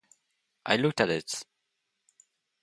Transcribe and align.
I 0.65 0.77
looked 0.77 0.99
at 0.99 1.11
it. 1.11 1.45